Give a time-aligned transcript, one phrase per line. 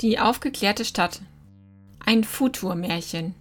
[0.00, 1.20] Die aufgeklärte Stadt.
[1.98, 3.34] Ein Futurmärchen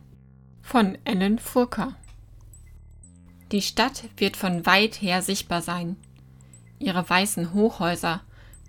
[0.62, 1.96] von Ellen Furka.
[3.54, 5.96] Die Stadt wird von weit her sichtbar sein.
[6.78, 8.20] Ihre weißen Hochhäuser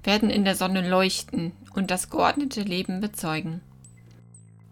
[0.04, 3.61] werden in der Sonne leuchten und das geordnete Leben bezeugen.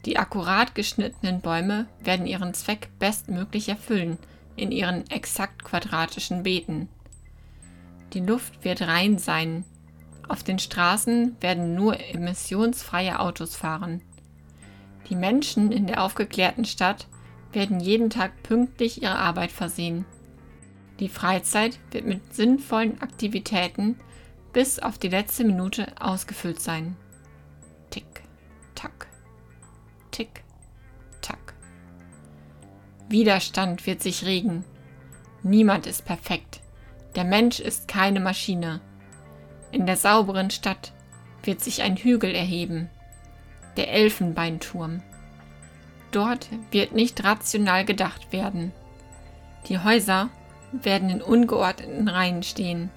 [0.05, 4.17] Die akkurat geschnittenen Bäume werden ihren Zweck bestmöglich erfüllen
[4.55, 6.89] in ihren exakt quadratischen Beeten.
[8.13, 9.65] Die Luft wird rein sein,
[10.29, 14.03] auf den Straßen werden nur emissionsfreie Autos fahren.
[15.09, 17.07] Die Menschen in der aufgeklärten Stadt
[17.53, 20.05] werden jeden Tag pünktlich ihre Arbeit versehen.
[21.01, 23.97] Die Freizeit wird mit sinnvollen Aktivitäten
[24.53, 26.97] bis auf die letzte Minute ausgefüllt sein.
[27.91, 28.23] Tick,
[28.75, 29.07] tack,
[30.11, 30.43] tick,
[31.21, 31.55] tack.
[33.09, 34.65] Widerstand wird sich regen.
[35.43, 36.61] Niemand ist perfekt.
[37.15, 38.81] Der Mensch ist keine Maschine.
[39.71, 40.93] In der sauberen Stadt
[41.43, 42.89] wird sich ein Hügel erheben,
[43.77, 45.03] der Elfenbeinturm.
[46.11, 48.73] Dort wird nicht rational gedacht werden.
[49.69, 50.31] Die Häuser
[50.73, 52.91] werden in ungeordneten Reihen stehen,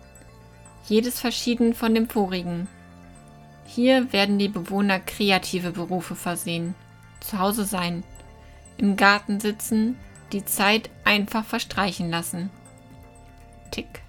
[0.88, 2.68] jedes verschieden von dem vorigen.
[3.66, 6.76] Hier werden die Bewohner kreative Berufe versehen,
[7.20, 8.04] zu Hause sein,
[8.78, 9.98] im Garten sitzen,
[10.32, 12.50] die Zeit einfach verstreichen lassen.
[13.70, 14.01] Tick,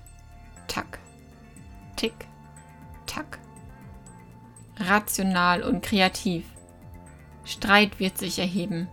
[4.78, 6.44] Rational und kreativ.
[7.44, 8.88] Streit wird sich erheben,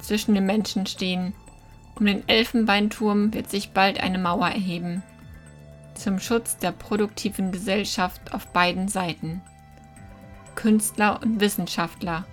[0.00, 1.34] zwischen den Menschen stehen.
[1.94, 5.02] Um den Elfenbeinturm wird sich bald eine Mauer erheben,
[5.94, 9.42] zum Schutz der produktiven Gesellschaft auf beiden Seiten.
[10.54, 12.24] Künstler und Wissenschaftler.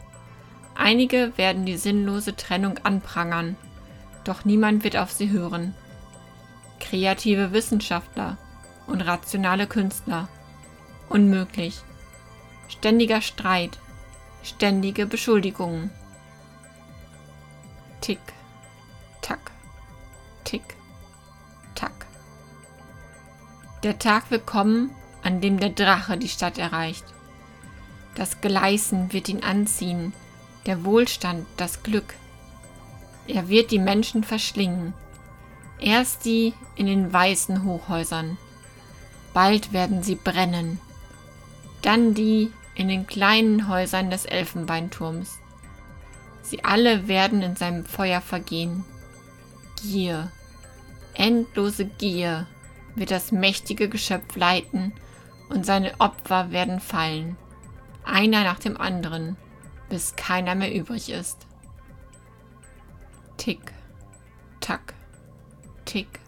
[0.76, 3.58] Einige werden die sinnlose Trennung anprangern,
[4.24, 5.74] doch niemand wird auf sie hören.
[6.80, 8.38] Kreative Wissenschaftler
[8.88, 10.30] und rationale Künstler.
[11.10, 11.82] Unmöglich.
[12.70, 13.80] Ständiger Streit,
[14.44, 15.90] ständige Beschuldigungen.
[18.00, 18.20] Tick,
[19.22, 19.52] tack,
[20.46, 20.64] tick,
[21.76, 22.06] tack.
[23.84, 24.92] Der Tag wird kommen,
[25.24, 27.04] an dem der Drache die Stadt erreicht.
[28.16, 30.14] Das Gleißen wird ihn anziehen,
[30.66, 32.14] der Wohlstand, das Glück.
[33.28, 34.94] Er wird die Menschen verschlingen,
[35.80, 38.38] erst die in den weißen Hochhäusern.
[39.34, 40.80] Bald werden sie brennen,
[41.82, 45.40] dann die in den kleinen Häusern des Elfenbeinturms.
[46.42, 48.86] Sie alle werden in seinem Feuer vergehen.
[49.82, 50.32] Gier,
[51.14, 52.48] endlose Gier
[52.96, 54.94] wird das mächtige Geschöpf leiten
[55.50, 57.36] und seine Opfer werden fallen,
[58.06, 59.36] einer nach dem anderen,
[59.90, 61.48] bis keiner mehr übrig ist.
[63.36, 63.74] Tick,
[64.62, 64.94] tack,
[65.84, 66.22] tick,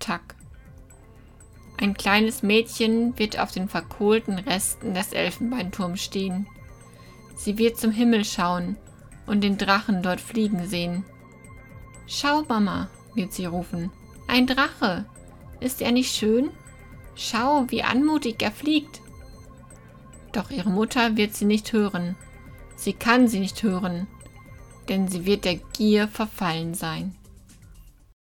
[0.00, 0.35] tack.
[1.86, 6.48] Ein kleines Mädchen wird auf den verkohlten Resten des Elfenbeinturms stehen.
[7.36, 8.76] Sie wird zum Himmel schauen
[9.24, 11.04] und den Drachen dort fliegen sehen.
[12.08, 13.92] Schau, Mama, wird sie rufen.
[14.26, 15.06] Ein Drache.
[15.60, 16.50] Ist er nicht schön?
[17.14, 19.00] Schau, wie anmutig er fliegt.
[20.32, 22.16] Doch ihre Mutter wird sie nicht hören.
[22.74, 24.08] Sie kann sie nicht hören,
[24.88, 27.14] denn sie wird der Gier verfallen sein.